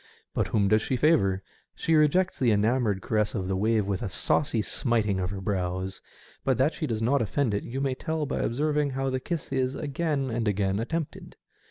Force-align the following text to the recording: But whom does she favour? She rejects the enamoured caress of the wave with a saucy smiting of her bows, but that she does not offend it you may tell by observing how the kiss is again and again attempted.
But 0.33 0.47
whom 0.47 0.67
does 0.67 0.81
she 0.81 0.95
favour? 0.95 1.43
She 1.75 1.93
rejects 1.93 2.39
the 2.39 2.49
enamoured 2.49 3.03
caress 3.03 3.35
of 3.35 3.47
the 3.47 3.55
wave 3.55 3.85
with 3.85 4.01
a 4.01 4.09
saucy 4.09 4.63
smiting 4.63 5.19
of 5.19 5.29
her 5.29 5.41
bows, 5.41 6.01
but 6.43 6.57
that 6.57 6.73
she 6.73 6.87
does 6.87 7.03
not 7.03 7.21
offend 7.21 7.53
it 7.53 7.63
you 7.65 7.79
may 7.79 7.93
tell 7.93 8.25
by 8.25 8.39
observing 8.39 8.89
how 8.89 9.11
the 9.11 9.19
kiss 9.19 9.51
is 9.51 9.75
again 9.75 10.31
and 10.31 10.47
again 10.47 10.79
attempted. 10.79 11.35